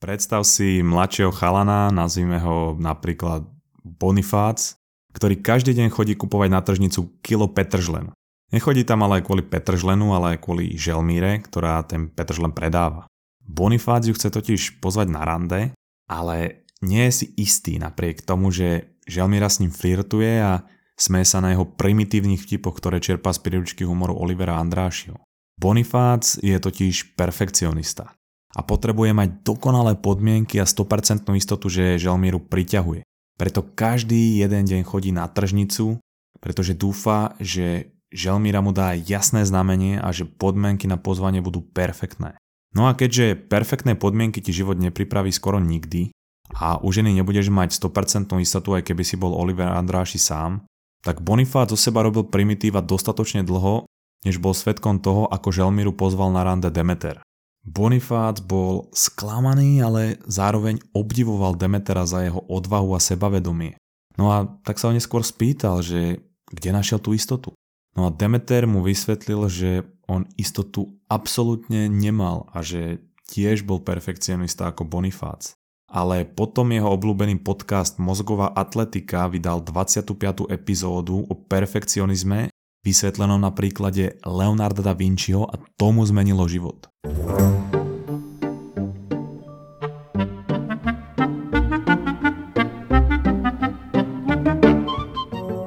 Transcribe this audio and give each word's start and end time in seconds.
Predstav 0.00 0.48
si 0.48 0.80
mladšieho 0.80 1.28
chalana, 1.28 1.92
nazvime 1.92 2.40
ho 2.40 2.72
napríklad 2.80 3.44
Bonifác, 3.84 4.80
ktorý 5.12 5.44
každý 5.44 5.76
deň 5.76 5.92
chodí 5.92 6.16
kupovať 6.16 6.48
na 6.48 6.64
tržnicu 6.64 7.20
kilo 7.20 7.52
petržlenu. 7.52 8.16
Nechodí 8.48 8.88
tam 8.88 9.04
ale 9.04 9.20
aj 9.20 9.28
kvôli 9.28 9.44
petržlenu, 9.44 10.16
ale 10.16 10.34
aj 10.34 10.38
kvôli 10.40 10.72
želmíre, 10.72 11.44
ktorá 11.44 11.84
ten 11.84 12.08
petržlen 12.08 12.56
predáva. 12.56 13.04
Bonifác 13.44 14.08
ju 14.08 14.16
chce 14.16 14.32
totiž 14.32 14.80
pozvať 14.80 15.12
na 15.12 15.20
rande, 15.20 15.76
ale 16.08 16.64
nie 16.80 17.04
je 17.12 17.12
si 17.12 17.26
istý 17.36 17.76
napriek 17.76 18.24
tomu, 18.24 18.48
že 18.48 18.96
želmíra 19.04 19.52
s 19.52 19.60
ním 19.60 19.68
flirtuje 19.68 20.40
a 20.40 20.64
sme 20.96 21.20
sa 21.28 21.44
na 21.44 21.52
jeho 21.52 21.68
primitívnych 21.68 22.40
vtipoch, 22.40 22.80
ktoré 22.80 23.04
čerpá 23.04 23.36
z 23.36 23.44
príručky 23.44 23.84
humoru 23.84 24.16
Olivera 24.16 24.56
Andrášiho. 24.56 25.20
Bonifác 25.60 26.40
je 26.40 26.56
totiž 26.56 27.20
perfekcionista 27.20 28.16
a 28.50 28.60
potrebuje 28.66 29.14
mať 29.14 29.28
dokonalé 29.46 29.94
podmienky 29.98 30.58
a 30.58 30.66
100% 30.66 31.26
istotu, 31.38 31.70
že 31.70 32.02
Želmíru 32.02 32.42
priťahuje. 32.42 33.06
Preto 33.38 33.64
každý 33.64 34.42
jeden 34.42 34.66
deň 34.66 34.80
chodí 34.84 35.14
na 35.14 35.24
tržnicu, 35.30 36.02
pretože 36.42 36.76
dúfa, 36.76 37.38
že 37.38 37.94
Želmíra 38.10 38.58
mu 38.58 38.74
dá 38.74 38.92
jasné 38.98 39.46
znamenie 39.46 40.02
a 40.02 40.10
že 40.10 40.26
podmienky 40.26 40.90
na 40.90 40.98
pozvanie 40.98 41.38
budú 41.38 41.62
perfektné. 41.62 42.34
No 42.74 42.90
a 42.90 42.94
keďže 42.94 43.38
perfektné 43.38 43.94
podmienky 43.94 44.42
ti 44.42 44.50
život 44.50 44.78
nepripraví 44.78 45.30
skoro 45.30 45.62
nikdy 45.62 46.10
a 46.54 46.82
u 46.82 46.90
ženy 46.90 47.14
nebudeš 47.14 47.50
mať 47.50 47.78
100% 47.78 48.34
istotu, 48.42 48.74
aj 48.74 48.82
keby 48.82 49.02
si 49.06 49.14
bol 49.14 49.34
Oliver 49.34 49.70
Andráši 49.70 50.18
sám, 50.18 50.66
tak 51.00 51.22
Bonifát 51.22 51.70
zo 51.70 51.78
seba 51.78 52.02
robil 52.02 52.26
primitíva 52.26 52.82
dostatočne 52.82 53.46
dlho, 53.46 53.86
než 54.26 54.36
bol 54.42 54.52
svetkom 54.52 54.98
toho, 55.00 55.30
ako 55.30 55.54
Želmíru 55.54 55.94
pozval 55.94 56.34
na 56.34 56.44
rande 56.44 56.68
Demeter. 56.68 57.22
Bonifác 57.60 58.40
bol 58.40 58.88
sklamaný, 58.96 59.84
ale 59.84 60.16
zároveň 60.24 60.80
obdivoval 60.96 61.60
Demetera 61.60 62.08
za 62.08 62.24
jeho 62.24 62.40
odvahu 62.48 62.96
a 62.96 63.00
sebavedomie. 63.00 63.76
No 64.16 64.32
a 64.32 64.48
tak 64.64 64.80
sa 64.80 64.88
ho 64.88 64.96
neskôr 64.96 65.20
spýtal, 65.20 65.84
že 65.84 66.24
kde 66.50 66.70
našiel 66.72 66.98
tú 66.98 67.12
istotu. 67.12 67.52
No 67.94 68.08
a 68.08 68.14
Demeter 68.14 68.64
mu 68.64 68.80
vysvetlil, 68.80 69.46
že 69.52 69.84
on 70.08 70.26
istotu 70.34 70.98
absolútne 71.06 71.86
nemal 71.86 72.50
a 72.50 72.64
že 72.64 73.04
tiež 73.30 73.62
bol 73.62 73.78
perfekcionista 73.78 74.72
ako 74.72 74.88
Bonifác. 74.88 75.54
Ale 75.90 76.22
potom 76.22 76.70
jeho 76.70 76.86
obľúbený 76.86 77.42
podcast 77.42 77.98
Mozgová 77.98 78.54
atletika 78.54 79.26
vydal 79.26 79.62
25. 79.62 80.46
epizódu 80.50 81.26
o 81.26 81.34
perfekcionizme 81.34 82.50
vysvetlenom 82.80 83.40
na 83.40 83.52
príklade 83.52 84.16
Leonarda 84.24 84.80
da 84.80 84.94
Vinciho 84.96 85.44
a 85.44 85.56
tomu 85.76 86.04
zmenilo 86.08 86.48
život. 86.48 86.88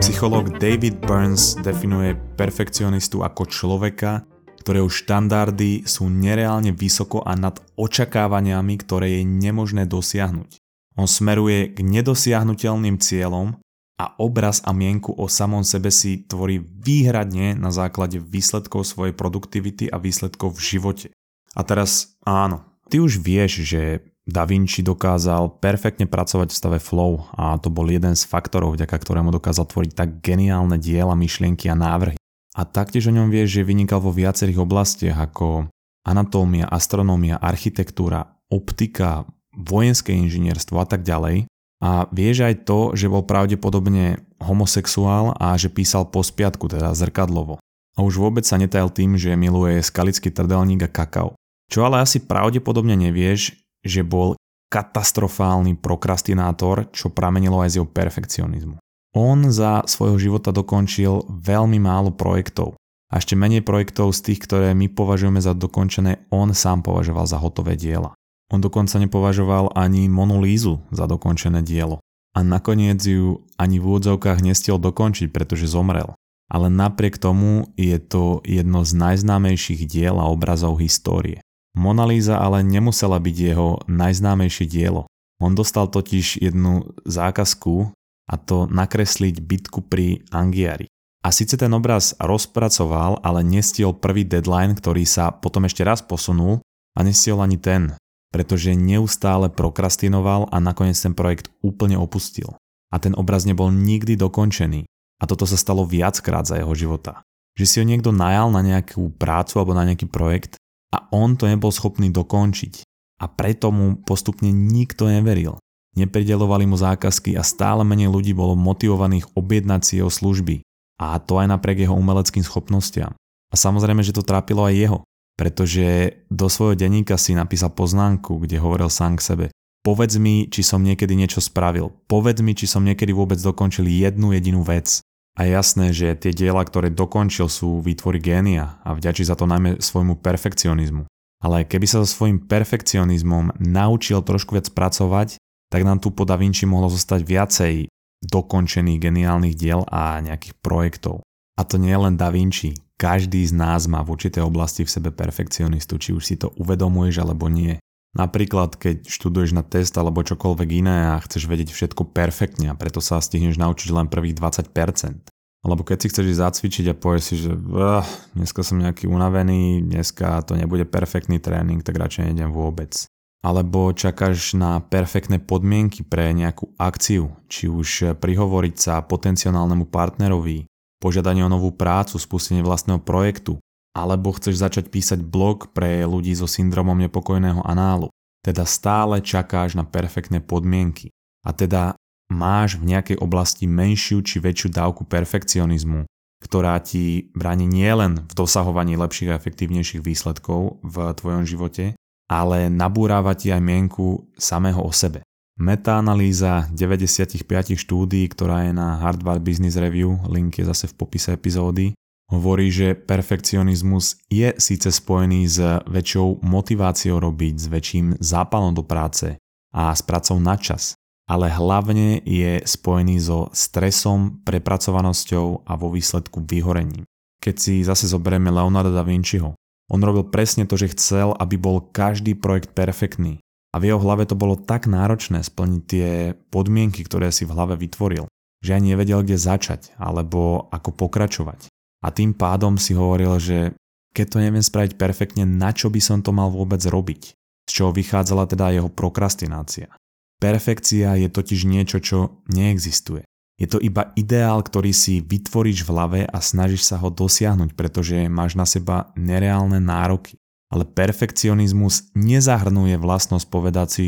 Psychológ 0.01 0.55
David 0.55 1.03
Burns 1.03 1.59
definuje 1.59 2.15
perfekcionistu 2.39 3.27
ako 3.27 3.43
človeka, 3.43 4.23
ktorého 4.63 4.87
štandardy 4.87 5.83
sú 5.83 6.07
nereálne 6.07 6.71
vysoko 6.71 7.19
a 7.27 7.35
nad 7.35 7.59
očakávaniami, 7.75 8.79
ktoré 8.79 9.19
je 9.19 9.27
nemožné 9.27 9.83
dosiahnuť. 9.83 10.63
On 10.95 11.09
smeruje 11.09 11.75
k 11.75 11.83
nedosiahnutelným 11.83 13.03
cieľom 13.03 13.59
a 14.03 14.11
obraz 14.19 14.59
a 14.67 14.75
mienku 14.75 15.15
o 15.15 15.31
samom 15.31 15.63
sebe 15.63 15.87
si 15.87 16.27
tvorí 16.27 16.59
výhradne 16.59 17.55
na 17.55 17.71
základe 17.71 18.19
výsledkov 18.19 18.83
svojej 18.83 19.15
produktivity 19.15 19.87
a 19.87 19.95
výsledkov 19.95 20.59
v 20.59 20.75
živote. 20.75 21.07
A 21.55 21.63
teraz 21.63 22.19
áno, 22.27 22.67
ty 22.91 22.99
už 22.99 23.23
vieš, 23.23 23.63
že 23.63 24.03
Da 24.23 24.47
Vinci 24.47 24.79
dokázal 24.83 25.59
perfektne 25.59 26.07
pracovať 26.07 26.51
v 26.51 26.59
stave 26.59 26.79
flow 26.79 27.27
a 27.35 27.59
to 27.59 27.67
bol 27.67 27.83
jeden 27.91 28.15
z 28.15 28.23
faktorov, 28.23 28.79
vďaka 28.79 28.95
ktorému 28.95 29.35
dokázal 29.35 29.67
tvoriť 29.67 29.91
tak 29.91 30.09
geniálne 30.23 30.79
diela, 30.79 31.11
myšlienky 31.11 31.67
a 31.67 31.75
návrhy. 31.75 32.15
A 32.55 32.61
taktiež 32.63 33.11
o 33.11 33.15
ňom 33.15 33.27
vieš, 33.27 33.59
že 33.59 33.67
vynikal 33.67 33.99
vo 33.99 34.15
viacerých 34.15 34.63
oblastiach 34.63 35.19
ako 35.19 35.67
anatómia, 36.07 36.71
astronómia, 36.71 37.35
architektúra, 37.35 38.39
optika, 38.47 39.27
vojenské 39.51 40.15
inžinierstvo 40.15 40.79
a 40.79 40.87
tak 40.87 41.03
ďalej. 41.03 41.51
A 41.83 42.07
vieš 42.15 42.47
aj 42.47 42.63
to, 42.63 42.95
že 42.95 43.11
bol 43.11 43.27
pravdepodobne 43.27 44.23
homosexuál 44.39 45.35
a 45.35 45.59
že 45.59 45.67
písal 45.67 46.07
po 46.07 46.23
spiatku, 46.23 46.71
teda 46.71 46.95
zrkadlovo. 46.95 47.59
A 47.93 47.99
už 47.99 48.23
vôbec 48.23 48.47
sa 48.47 48.55
netajal 48.55 48.87
tým, 48.87 49.19
že 49.19 49.35
miluje 49.35 49.83
skalický 49.83 50.31
trdelník 50.31 50.87
a 50.87 50.89
kakao. 50.89 51.35
Čo 51.67 51.83
ale 51.83 51.99
asi 51.99 52.23
pravdepodobne 52.23 52.95
nevieš, 52.95 53.59
že 53.83 53.99
bol 54.07 54.39
katastrofálny 54.71 55.77
prokrastinátor, 55.77 56.87
čo 56.95 57.11
pramenilo 57.11 57.59
aj 57.59 57.69
z 57.69 57.75
jeho 57.77 57.87
perfekcionizmu. 57.91 58.79
On 59.13 59.37
za 59.51 59.85
svojho 59.85 60.17
života 60.17 60.49
dokončil 60.49 61.29
veľmi 61.29 61.77
málo 61.77 62.09
projektov. 62.09 62.73
A 63.13 63.21
ešte 63.21 63.37
menej 63.37 63.61
projektov 63.61 64.09
z 64.17 64.33
tých, 64.33 64.41
ktoré 64.41 64.73
my 64.73 64.89
považujeme 64.89 65.37
za 65.37 65.53
dokončené, 65.53 66.25
on 66.33 66.49
sám 66.57 66.81
považoval 66.81 67.29
za 67.29 67.37
hotové 67.37 67.77
diela. 67.77 68.17
On 68.53 68.61
dokonca 68.61 69.01
nepovažoval 69.01 69.73
ani 69.73 70.05
Monolízu 70.05 70.85
za 70.93 71.09
dokončené 71.09 71.65
dielo. 71.65 71.97
A 72.37 72.45
nakoniec 72.45 73.01
ju 73.01 73.41
ani 73.57 73.81
v 73.81 73.85
úvodzovkách 73.89 74.45
nestiel 74.45 74.77
dokončiť, 74.77 75.33
pretože 75.33 75.65
zomrel. 75.65 76.13
Ale 76.53 76.69
napriek 76.69 77.17
tomu 77.17 77.73
je 77.73 77.97
to 77.97 78.45
jedno 78.45 78.85
z 78.85 78.93
najznámejších 78.93 79.89
diel 79.89 80.21
a 80.21 80.29
obrazov 80.29 80.77
histórie. 80.77 81.41
Monalíza 81.73 82.37
ale 82.37 82.61
nemusela 82.61 83.17
byť 83.17 83.35
jeho 83.37 83.81
najznámejšie 83.89 84.69
dielo. 84.69 85.09
On 85.41 85.57
dostal 85.57 85.89
totiž 85.89 86.45
jednu 86.45 86.93
zákazku 87.09 87.89
a 88.29 88.33
to 88.37 88.69
nakresliť 88.69 89.41
bitku 89.41 89.81
pri 89.81 90.21
Angiari. 90.29 90.85
A 91.25 91.33
síce 91.33 91.57
ten 91.57 91.73
obraz 91.73 92.13
rozpracoval, 92.21 93.17
ale 93.25 93.41
nestiel 93.41 93.97
prvý 93.97 94.21
deadline, 94.27 94.77
ktorý 94.77 95.09
sa 95.09 95.33
potom 95.33 95.65
ešte 95.65 95.81
raz 95.81 96.05
posunul 96.05 96.61
a 96.93 96.99
nestiel 97.01 97.41
ani 97.41 97.57
ten 97.57 97.97
pretože 98.33 98.73
neustále 98.73 99.53
prokrastinoval 99.53 100.49
a 100.49 100.57
nakoniec 100.57 100.97
ten 100.97 101.13
projekt 101.13 101.53
úplne 101.61 102.01
opustil. 102.01 102.57
A 102.89 102.97
ten 102.97 103.13
obraz 103.13 103.45
nebol 103.45 103.69
nikdy 103.69 104.17
dokončený. 104.17 104.89
A 105.21 105.23
toto 105.29 105.45
sa 105.45 105.53
stalo 105.53 105.85
viackrát 105.85 106.49
za 106.49 106.57
jeho 106.57 106.73
života. 106.73 107.21
Že 107.53 107.65
si 107.69 107.75
ho 107.77 107.85
niekto 107.85 108.09
najal 108.09 108.49
na 108.49 108.65
nejakú 108.65 109.13
prácu 109.21 109.61
alebo 109.61 109.77
na 109.77 109.85
nejaký 109.85 110.09
projekt 110.09 110.57
a 110.89 111.05
on 111.13 111.37
to 111.37 111.45
nebol 111.45 111.69
schopný 111.69 112.09
dokončiť. 112.09 112.81
A 113.21 113.29
preto 113.29 113.69
mu 113.69 114.01
postupne 114.01 114.49
nikto 114.49 115.05
neveril. 115.05 115.61
Nepridelovali 115.93 116.65
mu 116.65 116.73
zákazky 116.73 117.37
a 117.37 117.45
stále 117.45 117.85
menej 117.85 118.09
ľudí 118.09 118.33
bolo 118.33 118.57
motivovaných 118.57 119.29
objednať 119.37 119.81
si 119.85 119.93
jeho 120.01 120.09
služby. 120.09 120.65
A 120.97 121.21
to 121.21 121.37
aj 121.37 121.53
napriek 121.53 121.85
jeho 121.85 121.93
umeleckým 121.93 122.41
schopnostiam. 122.41 123.13
A 123.53 123.55
samozrejme, 123.55 124.01
že 124.01 124.17
to 124.17 124.25
trápilo 124.25 124.65
aj 124.65 124.73
jeho 124.73 124.97
pretože 125.43 126.15
do 126.31 126.47
svojho 126.47 126.79
denníka 126.79 127.19
si 127.19 127.35
napísal 127.35 127.75
poznámku, 127.75 128.39
kde 128.39 128.63
hovoril 128.63 128.87
sám 128.87 129.19
k 129.19 129.27
sebe. 129.27 129.45
Povedz 129.83 130.15
mi, 130.15 130.47
či 130.47 130.63
som 130.63 130.79
niekedy 130.79 131.19
niečo 131.19 131.43
spravil. 131.43 131.91
Povedz 132.07 132.39
mi, 132.39 132.55
či 132.55 132.63
som 132.63 132.87
niekedy 132.87 133.11
vôbec 133.11 133.35
dokončil 133.35 133.91
jednu 133.91 134.31
jedinú 134.31 134.63
vec. 134.63 135.03
A 135.35 135.43
je 135.43 135.51
jasné, 135.51 135.91
že 135.91 136.15
tie 136.15 136.31
diela, 136.31 136.63
ktoré 136.63 136.87
dokončil, 136.87 137.51
sú 137.51 137.83
výtvory 137.83 138.23
génia 138.23 138.79
a 138.87 138.95
vďačí 138.95 139.27
za 139.27 139.35
to 139.35 139.43
najmä 139.43 139.83
svojmu 139.83 140.23
perfekcionizmu. 140.23 141.11
Ale 141.43 141.67
keby 141.67 141.91
sa 141.91 141.99
so 141.99 142.07
svojím 142.07 142.39
perfekcionizmom 142.47 143.59
naučil 143.59 144.23
trošku 144.23 144.55
viac 144.55 144.71
pracovať, 144.71 145.35
tak 145.67 145.83
nám 145.83 145.99
tu 145.99 146.15
po 146.15 146.23
Da 146.23 146.39
Vinci 146.39 146.63
mohlo 146.63 146.87
zostať 146.87 147.19
viacej 147.19 147.91
dokončených 148.23 149.11
geniálnych 149.11 149.59
diel 149.59 149.83
a 149.91 150.23
nejakých 150.23 150.55
projektov. 150.63 151.19
A 151.59 151.67
to 151.67 151.75
nie 151.75 151.91
je 151.91 151.99
len 151.99 152.15
Da 152.15 152.31
Vinci. 152.31 152.79
Každý 152.97 153.43
z 153.43 153.53
nás 153.57 153.89
má 153.89 154.05
v 154.05 154.13
určitej 154.15 154.45
oblasti 154.45 154.85
v 154.85 154.93
sebe 154.93 155.09
perfekcionistu, 155.09 155.97
či 155.97 156.13
už 156.13 156.23
si 156.23 156.35
to 156.37 156.53
uvedomuješ 156.55 157.25
alebo 157.25 157.49
nie. 157.49 157.81
Napríklad, 158.13 158.77
keď 158.77 159.09
študuješ 159.09 159.57
na 159.57 159.65
test 159.65 159.97
alebo 159.97 160.21
čokoľvek 160.21 160.69
iné 160.85 161.17
a 161.17 161.23
chceš 161.25 161.49
vedieť 161.49 161.73
všetko 161.73 162.13
perfektne 162.13 162.69
a 162.69 162.77
preto 162.77 163.01
sa 163.01 163.17
stihneš 163.17 163.57
naučiť 163.57 163.89
len 163.89 164.05
prvých 164.05 164.37
20%. 164.37 165.33
Alebo 165.63 165.81
keď 165.81 165.97
si 165.97 166.07
chceš 166.11 166.25
ísť 166.37 166.43
zacvičiť 166.43 166.85
a 166.91 166.99
povieš 166.99 167.23
si, 167.23 167.35
že 167.41 167.51
uh, 167.55 168.03
dneska 168.37 168.61
som 168.61 168.83
nejaký 168.83 169.09
unavený, 169.09 169.81
dneska 169.81 170.43
to 170.45 170.59
nebude 170.59 170.85
perfektný 170.85 171.39
tréning, 171.39 171.81
tak 171.81 171.97
radšej 171.97 172.29
nejdem 172.29 172.51
vôbec. 172.51 173.07
Alebo 173.43 173.91
čakáš 173.95 174.55
na 174.55 174.79
perfektné 174.79 175.39
podmienky 175.39 176.05
pre 176.05 176.31
nejakú 176.35 176.75
akciu, 176.79 177.31
či 177.47 177.71
už 177.71 178.15
prihovoriť 178.19 178.75
sa 178.75 179.03
potenciálnemu 179.03 179.87
partnerovi, 179.87 180.67
požiadanie 181.03 181.43
o 181.43 181.51
novú 181.51 181.75
prácu, 181.75 182.15
spustenie 182.15 182.63
vlastného 182.63 183.03
projektu, 183.03 183.59
alebo 183.91 184.31
chceš 184.31 184.63
začať 184.63 184.87
písať 184.87 185.19
blog 185.19 185.75
pre 185.75 186.07
ľudí 186.07 186.31
so 186.31 186.47
syndromom 186.47 186.95
nepokojného 186.95 187.59
análu. 187.67 188.07
Teda 188.39 188.63
stále 188.63 189.19
čakáš 189.19 189.75
na 189.75 189.83
perfektné 189.83 190.39
podmienky. 190.39 191.11
A 191.43 191.51
teda 191.51 191.99
máš 192.31 192.79
v 192.79 192.95
nejakej 192.95 193.17
oblasti 193.19 193.67
menšiu 193.67 194.23
či 194.23 194.39
väčšiu 194.39 194.71
dávku 194.71 195.03
perfekcionizmu, 195.03 196.07
ktorá 196.39 196.79
ti 196.79 197.31
bráni 197.35 197.67
nielen 197.67 198.23
v 198.23 198.33
dosahovaní 198.33 198.95
lepších 198.95 199.31
a 199.31 199.37
efektívnejších 199.39 200.01
výsledkov 200.03 200.79
v 200.83 200.95
tvojom 201.15 201.43
živote, 201.43 201.95
ale 202.27 202.71
nabúráva 202.71 203.35
ti 203.35 203.51
aj 203.51 203.61
mienku 203.63 204.27
samého 204.35 204.79
o 204.79 204.91
sebe. 204.91 205.23
Metaanalýza 205.53 206.65
95 206.73 207.77
štúdií, 207.77 208.25
ktorá 208.25 208.65
je 208.65 208.73
na 208.73 208.97
Hardware 208.97 209.37
Business 209.37 209.77
Review, 209.77 210.17
link 210.25 210.57
je 210.57 210.65
zase 210.65 210.89
v 210.89 210.97
popise 210.97 211.29
epizódy, 211.37 211.93
hovorí, 212.33 212.73
že 212.73 212.97
perfekcionizmus 212.97 214.17
je 214.33 214.49
síce 214.57 214.89
spojený 214.89 215.45
s 215.45 215.61
väčšou 215.85 216.41
motiváciou 216.41 217.21
robiť, 217.21 217.55
s 217.61 217.67
väčším 217.69 218.07
zápalom 218.17 218.73
do 218.73 218.81
práce 218.81 219.37
a 219.69 219.93
s 219.93 220.01
pracou 220.01 220.41
na 220.41 220.57
čas, 220.57 220.97
ale 221.29 221.53
hlavne 221.53 222.25
je 222.25 222.65
spojený 222.65 223.21
so 223.21 223.53
stresom, 223.53 224.41
prepracovanosťou 224.41 225.69
a 225.69 225.73
vo 225.77 225.93
výsledku 225.93 226.41
vyhorením. 226.49 227.05
Keď 227.45 227.55
si 227.59 227.85
zase 227.85 228.09
zoberieme 228.09 228.49
Leonardo 228.49 228.89
da 228.89 229.05
Vinciho, 229.05 229.53
on 229.91 230.01
robil 230.01 230.25
presne 230.33 230.65
to, 230.65 230.79
že 230.79 230.95
chcel, 230.97 231.35
aby 231.37 231.59
bol 231.59 231.83
každý 231.93 232.33
projekt 232.33 232.73
perfektný. 232.73 233.42
A 233.73 233.81
v 233.81 233.89
jeho 233.89 233.97
hlave 233.97 234.29
to 234.29 234.37
bolo 234.37 234.53
tak 234.53 234.85
náročné 234.85 235.41
splniť 235.41 235.81
tie 235.89 236.09
podmienky, 236.53 237.01
ktoré 237.01 237.33
si 237.33 237.49
v 237.49 237.57
hlave 237.57 237.73
vytvoril, 237.73 238.29
že 238.61 238.77
ani 238.77 238.93
nevedel, 238.93 239.25
kde 239.25 239.41
začať 239.41 239.97
alebo 239.97 240.69
ako 240.69 240.93
pokračovať. 240.93 241.73
A 242.05 242.13
tým 242.13 242.37
pádom 242.37 242.77
si 242.77 242.93
hovoril, 242.93 243.33
že 243.41 243.73
keď 244.13 244.25
to 244.29 244.37
neviem 244.37 244.61
spraviť 244.61 244.93
perfektne, 244.93 245.43
na 245.49 245.73
čo 245.73 245.89
by 245.89 245.97
som 245.97 246.21
to 246.21 246.29
mal 246.29 246.53
vôbec 246.53 246.79
robiť? 246.85 247.33
Z 247.65 247.71
čoho 247.71 247.91
vychádzala 247.95 248.45
teda 248.45 248.75
jeho 248.75 248.93
prokrastinácia. 248.93 249.89
Perfekcia 250.37 251.15
je 251.17 251.31
totiž 251.31 251.65
niečo, 251.65 251.97
čo 252.03 252.43
neexistuje. 252.51 253.25
Je 253.57 253.67
to 253.69 253.79
iba 253.79 254.11
ideál, 254.19 254.59
ktorý 254.59 254.91
si 254.91 255.23
vytvoríš 255.23 255.87
v 255.87 255.91
hlave 255.95 256.21
a 256.27 256.37
snažíš 256.43 256.83
sa 256.83 256.99
ho 256.99 257.07
dosiahnuť, 257.07 257.73
pretože 257.79 258.27
máš 258.27 258.59
na 258.59 258.67
seba 258.67 259.15
nereálne 259.15 259.79
nároky. 259.79 260.35
Ale 260.73 260.89
perfekcionizmus 260.89 262.09
nezahrnuje 262.17 262.97
vlastnosť 262.97 263.45
povedať 263.45 263.87
si, 263.93 264.07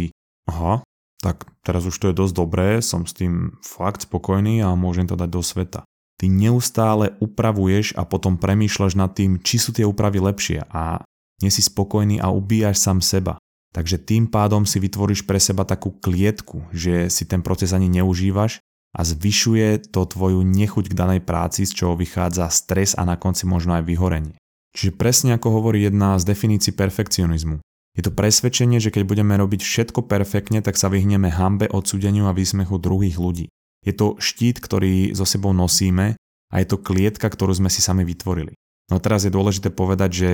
aha, 0.49 0.81
tak 1.21 1.45
teraz 1.61 1.85
už 1.85 1.93
to 1.93 2.09
je 2.09 2.17
dosť 2.17 2.33
dobré, 2.33 2.81
som 2.81 3.05
s 3.05 3.13
tým 3.13 3.53
fakt 3.61 4.09
spokojný 4.09 4.65
a 4.65 4.73
môžem 4.73 5.05
to 5.05 5.13
dať 5.13 5.29
do 5.29 5.45
sveta. 5.45 5.81
Ty 6.17 6.25
neustále 6.31 7.13
upravuješ 7.21 7.93
a 7.93 8.07
potom 8.07 8.41
premýšľaš 8.41 8.93
nad 8.97 9.13
tým, 9.13 9.37
či 9.45 9.61
sú 9.61 9.75
tie 9.75 9.85
úpravy 9.85 10.17
lepšie 10.23 10.65
a 10.73 11.05
nie 11.43 11.51
si 11.51 11.61
spokojný 11.61 12.17
a 12.17 12.31
ubíjaš 12.31 12.81
sám 12.81 13.03
seba. 13.03 13.35
Takže 13.75 13.99
tým 13.99 14.31
pádom 14.31 14.63
si 14.63 14.79
vytvoríš 14.79 15.27
pre 15.27 15.35
seba 15.35 15.67
takú 15.67 15.91
klietku, 15.91 16.63
že 16.71 17.11
si 17.11 17.27
ten 17.27 17.43
proces 17.43 17.75
ani 17.75 17.91
neužívaš 17.91 18.63
a 18.95 19.03
zvyšuje 19.03 19.91
to 19.91 20.07
tvoju 20.07 20.39
nechuť 20.47 20.87
k 20.87 20.97
danej 20.97 21.21
práci, 21.27 21.67
z 21.67 21.75
čoho 21.83 21.99
vychádza 21.99 22.47
stres 22.47 22.95
a 22.95 23.03
na 23.03 23.19
konci 23.19 23.43
možno 23.43 23.75
aj 23.75 23.83
vyhorenie. 23.83 24.39
Čiže 24.75 24.91
presne 24.99 25.39
ako 25.39 25.63
hovorí 25.63 25.87
jedna 25.87 26.19
z 26.19 26.27
definícií 26.27 26.75
perfekcionizmu. 26.75 27.63
Je 27.95 28.03
to 28.03 28.11
presvedčenie, 28.11 28.83
že 28.83 28.91
keď 28.91 29.07
budeme 29.07 29.31
robiť 29.39 29.63
všetko 29.63 30.03
perfektne, 30.03 30.59
tak 30.59 30.75
sa 30.75 30.91
vyhneme 30.91 31.31
hambe, 31.31 31.71
odsúdeniu 31.71 32.27
a 32.27 32.35
výsmechu 32.35 32.75
druhých 32.75 33.15
ľudí. 33.15 33.47
Je 33.87 33.95
to 33.95 34.19
štít, 34.19 34.59
ktorý 34.59 35.15
so 35.15 35.23
sebou 35.23 35.55
nosíme 35.55 36.19
a 36.51 36.55
je 36.59 36.67
to 36.67 36.83
klietka, 36.83 37.31
ktorú 37.31 37.55
sme 37.55 37.71
si 37.71 37.79
sami 37.79 38.03
vytvorili. 38.03 38.51
No 38.91 38.99
a 38.99 39.03
teraz 39.03 39.23
je 39.23 39.31
dôležité 39.31 39.71
povedať, 39.71 40.11
že 40.11 40.29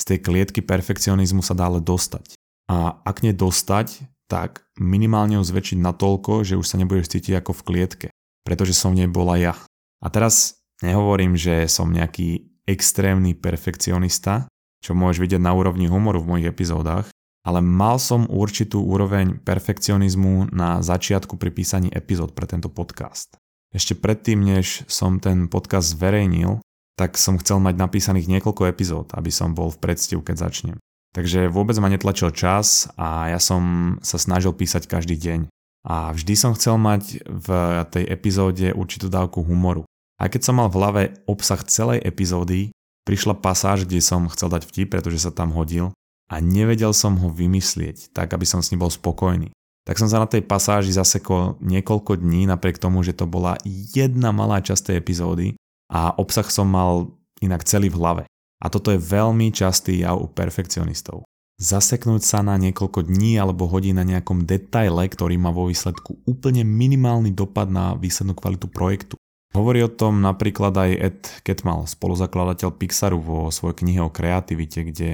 z 0.00 0.04
tej 0.08 0.18
klietky 0.24 0.64
perfekcionizmu 0.64 1.44
sa 1.44 1.52
dá 1.52 1.68
ale 1.68 1.84
dostať. 1.84 2.32
A 2.72 2.96
ak 3.04 3.20
nedostať, 3.20 4.08
tak 4.24 4.64
minimálne 4.80 5.36
ju 5.36 5.44
zväčšiť 5.44 5.78
natoľko, 5.84 6.48
že 6.48 6.56
už 6.56 6.64
sa 6.64 6.80
nebudeš 6.80 7.12
cítiť 7.12 7.44
ako 7.44 7.52
v 7.60 7.64
klietke, 7.68 8.08
pretože 8.48 8.72
som 8.72 8.96
v 8.96 9.04
nej 9.04 9.10
bola 9.12 9.36
ja. 9.36 9.54
A 10.00 10.08
teraz 10.08 10.64
nehovorím, 10.80 11.36
že 11.36 11.68
som 11.68 11.92
nejaký 11.92 12.51
extrémny 12.68 13.34
perfekcionista, 13.34 14.46
čo 14.82 14.94
môžeš 14.98 15.18
vidieť 15.22 15.42
na 15.42 15.54
úrovni 15.54 15.86
humoru 15.86 16.22
v 16.22 16.28
mojich 16.36 16.50
epizódach, 16.50 17.06
ale 17.42 17.58
mal 17.58 17.98
som 17.98 18.30
určitú 18.30 18.82
úroveň 18.86 19.42
perfekcionizmu 19.42 20.54
na 20.54 20.78
začiatku 20.78 21.34
pri 21.38 21.50
písaní 21.50 21.90
epizód 21.90 22.34
pre 22.38 22.46
tento 22.46 22.70
podcast. 22.70 23.34
Ešte 23.74 23.98
predtým, 23.98 24.42
než 24.42 24.86
som 24.86 25.18
ten 25.18 25.50
podcast 25.50 25.96
zverejnil, 25.98 26.62
tak 26.94 27.16
som 27.18 27.40
chcel 27.40 27.58
mať 27.58 27.74
napísaných 27.80 28.30
niekoľko 28.38 28.68
epizód, 28.68 29.10
aby 29.16 29.32
som 29.32 29.56
bol 29.56 29.72
v 29.72 29.80
predstihu, 29.80 30.20
keď 30.22 30.36
začnem. 30.50 30.78
Takže 31.12 31.48
vôbec 31.48 31.76
ma 31.80 31.92
netlačil 31.92 32.32
čas 32.32 32.88
a 32.96 33.32
ja 33.32 33.40
som 33.40 33.96
sa 34.00 34.16
snažil 34.16 34.52
písať 34.52 34.88
každý 34.88 35.16
deň. 35.16 35.40
A 35.82 36.14
vždy 36.14 36.34
som 36.38 36.54
chcel 36.54 36.78
mať 36.78 37.26
v 37.26 37.48
tej 37.90 38.04
epizóde 38.06 38.70
určitú 38.70 39.10
dávku 39.10 39.42
humoru. 39.42 39.82
A 40.22 40.30
keď 40.30 40.40
som 40.46 40.62
mal 40.62 40.70
v 40.70 40.78
hlave 40.78 41.02
obsah 41.26 41.58
celej 41.66 41.98
epizódy, 42.06 42.70
prišla 43.02 43.42
pasáž, 43.42 43.82
kde 43.82 43.98
som 43.98 44.30
chcel 44.30 44.54
dať 44.54 44.62
vtip, 44.70 44.94
pretože 44.94 45.18
sa 45.18 45.34
tam 45.34 45.50
hodil 45.50 45.90
a 46.30 46.38
nevedel 46.38 46.94
som 46.94 47.18
ho 47.18 47.26
vymyslieť, 47.26 48.14
tak 48.14 48.30
aby 48.30 48.46
som 48.46 48.62
s 48.62 48.70
ním 48.70 48.86
bol 48.86 48.92
spokojný. 48.94 49.50
Tak 49.82 49.98
som 49.98 50.06
sa 50.06 50.22
na 50.22 50.30
tej 50.30 50.46
pasáži 50.46 50.94
zasekol 50.94 51.58
niekoľko 51.58 52.22
dní, 52.22 52.46
napriek 52.46 52.78
tomu, 52.78 53.02
že 53.02 53.18
to 53.18 53.26
bola 53.26 53.58
jedna 53.66 54.30
malá 54.30 54.62
časť 54.62 54.94
tej 54.94 54.96
epizódy 55.02 55.46
a 55.90 56.14
obsah 56.14 56.46
som 56.46 56.70
mal 56.70 57.10
inak 57.42 57.66
celý 57.66 57.90
v 57.90 57.98
hlave. 57.98 58.22
A 58.62 58.70
toto 58.70 58.94
je 58.94 59.02
veľmi 59.02 59.50
častý 59.50 60.06
jav 60.06 60.22
u 60.22 60.30
perfekcionistov. 60.30 61.26
Zaseknúť 61.58 62.22
sa 62.22 62.46
na 62.46 62.54
niekoľko 62.62 63.10
dní 63.10 63.34
alebo 63.42 63.66
hodín 63.66 63.98
na 63.98 64.06
nejakom 64.06 64.46
detaile, 64.46 65.02
ktorý 65.10 65.34
má 65.34 65.50
vo 65.50 65.66
výsledku 65.66 66.22
úplne 66.30 66.62
minimálny 66.62 67.34
dopad 67.34 67.66
na 67.66 67.98
výslednú 67.98 68.38
kvalitu 68.38 68.70
projektu. 68.70 69.18
Hovorí 69.52 69.84
o 69.84 69.92
tom 69.92 70.24
napríklad 70.24 70.72
aj 70.72 70.90
Ed 70.96 71.20
Catmull, 71.44 71.84
spoluzakladateľ 71.84 72.72
Pixaru 72.72 73.20
vo 73.20 73.52
svojej 73.52 73.84
knihe 73.84 74.00
o 74.00 74.08
kreativite, 74.08 74.80
kde 74.88 75.08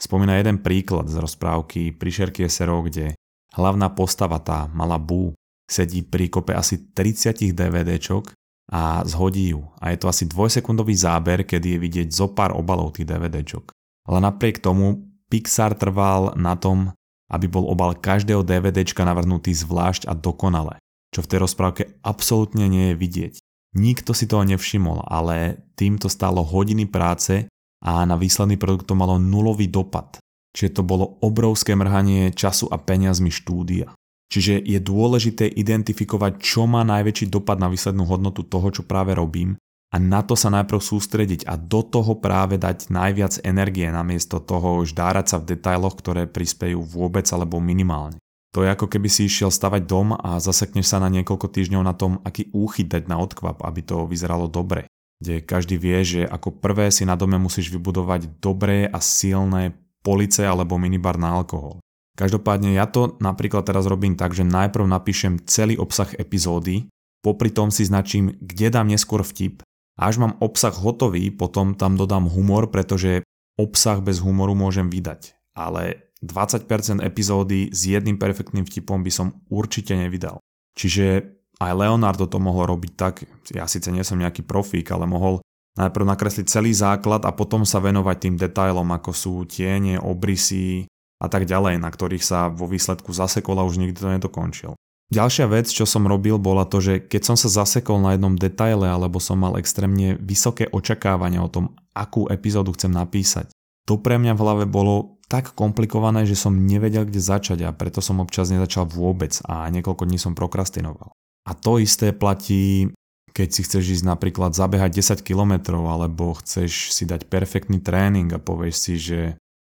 spomína 0.00 0.40
jeden 0.40 0.64
príklad 0.64 1.12
z 1.12 1.20
rozprávky 1.20 1.92
Prišerky 2.00 2.48
SRO, 2.48 2.88
kde 2.88 3.12
hlavná 3.52 3.92
postava, 3.92 4.40
tá 4.40 4.64
malá 4.72 4.96
Boo, 4.96 5.36
sedí 5.68 6.00
pri 6.00 6.32
kope 6.32 6.56
asi 6.56 6.88
30 6.96 7.52
DVDčok 7.52 8.32
a 8.72 9.04
zhodí 9.04 9.52
ju. 9.52 9.60
A 9.76 9.92
je 9.92 10.00
to 10.00 10.08
asi 10.08 10.24
dvojsekundový 10.24 10.96
záber, 10.96 11.44
kedy 11.44 11.76
je 11.76 11.78
vidieť 11.78 12.08
zo 12.08 12.32
pár 12.32 12.56
obalov 12.56 12.96
tých 12.96 13.12
DVDčok. 13.12 13.76
Ale 14.08 14.18
napriek 14.24 14.64
tomu 14.64 15.04
Pixar 15.28 15.76
trval 15.76 16.32
na 16.40 16.56
tom, 16.56 16.96
aby 17.28 17.44
bol 17.44 17.68
obal 17.68 17.92
každého 17.92 18.40
DVDčka 18.40 19.04
navrhnutý 19.04 19.52
zvlášť 19.52 20.08
a 20.08 20.16
dokonale, 20.16 20.80
čo 21.12 21.20
v 21.20 21.28
tej 21.28 21.38
rozprávke 21.44 21.82
absolútne 22.00 22.68
nie 22.68 22.92
je 22.92 22.96
vidieť. 22.96 23.34
Nikto 23.72 24.12
si 24.12 24.28
toho 24.28 24.44
nevšimol, 24.44 25.08
ale 25.08 25.64
týmto 25.76 26.12
stálo 26.12 26.44
hodiny 26.44 26.84
práce 26.84 27.48
a 27.80 28.04
na 28.04 28.20
výsledný 28.20 28.60
produkt 28.60 28.88
to 28.88 28.94
malo 28.94 29.16
nulový 29.16 29.68
dopad. 29.72 30.20
Čiže 30.52 30.80
to 30.80 30.82
bolo 30.84 31.16
obrovské 31.24 31.72
mrhanie 31.72 32.36
času 32.36 32.68
a 32.68 32.76
peniazmi 32.76 33.32
štúdia. 33.32 33.96
Čiže 34.28 34.60
je 34.60 34.80
dôležité 34.80 35.48
identifikovať, 35.48 36.40
čo 36.40 36.68
má 36.68 36.84
najväčší 36.84 37.32
dopad 37.32 37.56
na 37.56 37.72
výslednú 37.72 38.04
hodnotu 38.04 38.44
toho, 38.44 38.68
čo 38.72 38.84
práve 38.84 39.16
robím 39.16 39.56
a 39.92 40.00
na 40.00 40.24
to 40.24 40.32
sa 40.32 40.48
najprv 40.48 40.80
sústrediť 40.80 41.44
a 41.44 41.60
do 41.60 41.84
toho 41.84 42.16
práve 42.16 42.56
dať 42.56 42.88
najviac 42.88 43.44
energie 43.44 43.92
namiesto 43.92 44.40
toho 44.40 44.88
ždárať 44.88 45.26
sa 45.28 45.36
v 45.36 45.52
detailoch, 45.52 46.00
ktoré 46.00 46.24
prispejú 46.24 46.80
vôbec 46.80 47.28
alebo 47.28 47.60
minimálne. 47.60 48.16
To 48.52 48.60
je 48.60 48.68
ako 48.68 48.84
keby 48.84 49.08
si 49.08 49.24
išiel 49.32 49.48
stavať 49.48 49.88
dom 49.88 50.12
a 50.12 50.36
zasekneš 50.36 50.92
sa 50.92 51.00
na 51.00 51.08
niekoľko 51.08 51.48
týždňov 51.48 51.82
na 51.82 51.96
tom, 51.96 52.20
aký 52.20 52.52
úchyt 52.52 52.84
dať 52.84 53.08
na 53.08 53.16
odkvap, 53.16 53.64
aby 53.64 53.80
to 53.80 54.04
vyzeralo 54.04 54.44
dobre. 54.44 54.84
Kde 55.24 55.40
každý 55.40 55.80
vie, 55.80 56.04
že 56.04 56.20
ako 56.28 56.60
prvé 56.60 56.92
si 56.92 57.08
na 57.08 57.16
dome 57.16 57.40
musíš 57.40 57.72
vybudovať 57.72 58.42
dobré 58.44 58.84
a 58.84 59.00
silné 59.00 59.72
police 60.04 60.44
alebo 60.44 60.76
minibar 60.76 61.16
na 61.16 61.32
alkohol. 61.32 61.80
Každopádne 62.12 62.76
ja 62.76 62.84
to 62.84 63.16
napríklad 63.24 63.64
teraz 63.64 63.88
robím 63.88 64.20
tak, 64.20 64.36
že 64.36 64.44
najprv 64.44 64.84
napíšem 64.84 65.40
celý 65.48 65.80
obsah 65.80 66.12
epizódy, 66.20 66.92
popri 67.24 67.48
tom 67.48 67.72
si 67.72 67.88
značím, 67.88 68.36
kde 68.36 68.68
dám 68.68 68.92
neskôr 68.92 69.24
vtip 69.24 69.64
a 69.96 70.12
až 70.12 70.20
mám 70.20 70.36
obsah 70.44 70.74
hotový, 70.74 71.32
potom 71.32 71.72
tam 71.72 71.96
dodám 71.96 72.28
humor, 72.28 72.68
pretože 72.68 73.24
obsah 73.56 74.02
bez 74.04 74.20
humoru 74.20 74.52
môžem 74.52 74.92
vydať. 74.92 75.38
Ale 75.56 76.11
20% 76.22 77.02
epizódy 77.02 77.68
s 77.74 77.90
jedným 77.90 78.16
perfektným 78.16 78.62
vtipom 78.64 79.02
by 79.02 79.10
som 79.10 79.42
určite 79.50 79.98
nevydal. 79.98 80.38
Čiže 80.78 81.26
aj 81.58 81.72
Leonardo 81.74 82.30
to 82.30 82.38
mohol 82.38 82.70
robiť 82.70 82.92
tak, 82.94 83.26
ja 83.50 83.66
síce 83.66 83.90
nie 83.90 84.06
som 84.06 84.18
nejaký 84.18 84.46
profík, 84.46 84.88
ale 84.94 85.04
mohol 85.10 85.42
najprv 85.76 86.04
nakresliť 86.06 86.46
celý 86.48 86.72
základ 86.72 87.26
a 87.26 87.34
potom 87.34 87.66
sa 87.66 87.82
venovať 87.82 88.16
tým 88.18 88.34
detailom, 88.38 88.86
ako 88.86 89.10
sú 89.10 89.34
tiene, 89.44 89.98
obrysy, 89.98 90.86
a 91.22 91.30
tak 91.30 91.46
ďalej, 91.46 91.78
na 91.78 91.86
ktorých 91.86 92.24
sa 92.26 92.50
vo 92.50 92.66
výsledku 92.66 93.14
zasekol 93.14 93.62
a 93.62 93.66
už 93.66 93.78
nikdy 93.78 93.94
to 93.94 94.10
nedokončil. 94.10 94.74
Ďalšia 95.12 95.46
vec, 95.46 95.70
čo 95.70 95.86
som 95.86 96.08
robil, 96.08 96.40
bola 96.40 96.66
to, 96.66 96.82
že 96.82 96.98
keď 96.98 97.22
som 97.22 97.36
sa 97.38 97.62
zasekol 97.62 98.00
na 98.00 98.16
jednom 98.16 98.34
detaile 98.34 98.88
alebo 98.88 99.22
som 99.22 99.38
mal 99.38 99.54
extrémne 99.60 100.18
vysoké 100.18 100.66
očakávania 100.72 101.44
o 101.44 101.52
tom, 101.52 101.76
akú 101.94 102.26
epizódu 102.32 102.74
chcem 102.74 102.90
napísať, 102.90 103.52
to 103.86 104.00
pre 104.00 104.18
mňa 104.18 104.34
v 104.34 104.42
hlave 104.42 104.64
bolo 104.66 105.20
tak 105.32 105.56
komplikované, 105.56 106.28
že 106.28 106.36
som 106.36 106.52
nevedel, 106.52 107.08
kde 107.08 107.16
začať 107.16 107.64
a 107.64 107.72
preto 107.72 108.04
som 108.04 108.20
občas 108.20 108.52
nezačal 108.52 108.84
vôbec 108.84 109.40
a 109.48 109.64
niekoľko 109.72 110.04
dní 110.04 110.20
som 110.20 110.36
prokrastinoval. 110.36 111.16
A 111.48 111.56
to 111.56 111.80
isté 111.80 112.12
platí, 112.12 112.92
keď 113.32 113.48
si 113.48 113.64
chceš 113.64 113.84
ísť 113.96 114.04
napríklad 114.04 114.52
zabehať 114.52 114.92
10 114.92 115.24
km 115.24 115.80
alebo 115.88 116.36
chceš 116.36 116.92
si 116.92 117.08
dať 117.08 117.32
perfektný 117.32 117.80
tréning 117.80 118.28
a 118.28 118.36
povieš 118.36 118.76
si, 118.76 118.94
že 119.00 119.20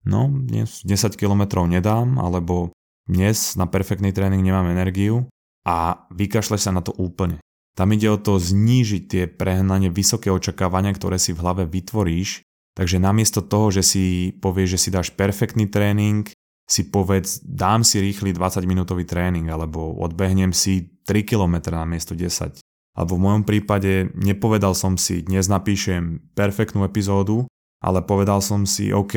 no 0.01 0.33
dnes 0.33 0.81
10 0.81 1.13
km 1.13 1.61
nedám, 1.69 2.17
alebo 2.17 2.73
dnes 3.05 3.53
na 3.53 3.69
perfektný 3.69 4.09
tréning 4.09 4.41
nemám 4.41 4.65
energiu 4.73 5.29
a 5.61 6.09
vykašleš 6.09 6.65
sa 6.65 6.71
na 6.73 6.81
to 6.81 6.89
úplne. 6.97 7.37
Tam 7.77 7.93
ide 7.93 8.09
o 8.09 8.17
to 8.17 8.41
znížiť 8.41 9.03
tie 9.05 9.23
prehnanie 9.29 9.93
vysoké 9.93 10.33
očakávania, 10.33 10.91
ktoré 10.97 11.21
si 11.21 11.31
v 11.31 11.39
hlave 11.45 11.63
vytvoríš, 11.69 12.41
takže 12.77 13.01
namiesto 13.01 13.43
toho, 13.43 13.71
že 13.71 13.83
si 13.83 14.35
povieš, 14.39 14.77
že 14.77 14.81
si 14.87 14.89
dáš 14.89 15.11
perfektný 15.13 15.67
tréning, 15.67 16.27
si 16.71 16.87
povedz, 16.87 17.43
dám 17.43 17.83
si 17.83 17.99
rýchly 17.99 18.31
20 18.31 18.63
minútový 18.63 19.03
tréning, 19.03 19.51
alebo 19.51 19.91
odbehnem 19.99 20.55
si 20.55 20.87
3 21.03 21.27
km 21.27 21.75
na 21.75 21.83
miesto 21.83 22.15
10. 22.15 22.63
Alebo 22.95 23.15
v 23.15 23.23
mojom 23.23 23.43
prípade 23.43 24.11
nepovedal 24.15 24.75
som 24.75 24.95
si, 24.95 25.23
dnes 25.23 25.51
napíšem 25.51 26.31
perfektnú 26.35 26.87
epizódu, 26.87 27.47
ale 27.83 27.99
povedal 28.03 28.39
som 28.39 28.63
si, 28.63 28.91
OK, 28.95 29.15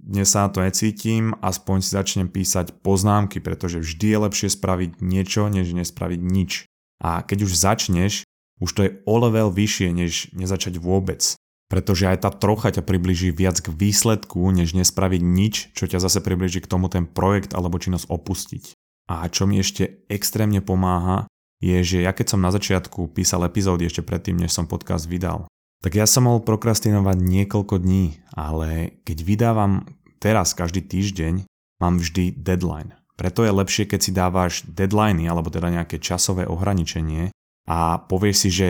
dnes 0.00 0.28
sa 0.28 0.48
na 0.48 0.50
to 0.50 0.60
necítim, 0.64 1.36
aspoň 1.44 1.76
si 1.84 1.90
začnem 1.94 2.28
písať 2.28 2.82
poznámky, 2.82 3.38
pretože 3.38 3.78
vždy 3.80 4.06
je 4.10 4.18
lepšie 4.26 4.48
spraviť 4.50 4.90
niečo, 5.04 5.46
než 5.46 5.70
nespraviť 5.72 6.20
nič. 6.20 6.66
A 7.00 7.22
keď 7.22 7.48
už 7.48 7.52
začneš, 7.54 8.12
už 8.60 8.70
to 8.76 8.80
je 8.84 8.90
o 9.08 9.14
level 9.16 9.48
vyššie, 9.48 9.88
než 9.94 10.12
nezačať 10.36 10.76
vôbec. 10.76 11.22
Pretože 11.70 12.10
aj 12.10 12.26
tá 12.26 12.30
trocha 12.34 12.74
ťa 12.74 12.82
približí 12.82 13.30
viac 13.30 13.62
k 13.62 13.70
výsledku, 13.70 14.42
než 14.50 14.74
nespraviť 14.74 15.22
nič, 15.22 15.54
čo 15.78 15.86
ťa 15.86 16.02
zase 16.02 16.18
približí 16.18 16.58
k 16.58 16.66
tomu 16.66 16.90
ten 16.90 17.06
projekt 17.06 17.54
alebo 17.54 17.78
činnosť 17.78 18.10
opustiť. 18.10 18.64
A 19.06 19.30
čo 19.30 19.46
mi 19.46 19.62
ešte 19.62 20.02
extrémne 20.10 20.58
pomáha, 20.58 21.30
je, 21.62 21.78
že 21.86 21.98
ja 22.02 22.10
keď 22.10 22.34
som 22.34 22.42
na 22.42 22.50
začiatku 22.50 23.14
písal 23.14 23.46
epizódy 23.46 23.86
ešte 23.86 24.02
predtým, 24.02 24.34
než 24.34 24.50
som 24.50 24.66
podcast 24.66 25.06
vydal, 25.06 25.46
tak 25.80 25.94
ja 25.94 26.10
som 26.10 26.26
mohol 26.26 26.42
prokrastinovať 26.42 27.16
niekoľko 27.22 27.80
dní, 27.80 28.18
ale 28.34 29.00
keď 29.06 29.18
vydávam 29.22 29.72
teraz 30.18 30.52
každý 30.52 30.84
týždeň, 30.84 31.46
mám 31.80 32.02
vždy 32.02 32.36
deadline. 32.36 32.98
Preto 33.16 33.44
je 33.44 33.52
lepšie, 33.52 33.84
keď 33.88 34.00
si 34.00 34.12
dávaš 34.16 34.52
deadliny 34.64 35.28
alebo 35.28 35.52
teda 35.52 35.68
nejaké 35.68 36.00
časové 36.00 36.48
ohraničenie 36.48 37.32
a 37.68 38.00
povieš 38.00 38.36
si, 38.36 38.50
že 38.52 38.68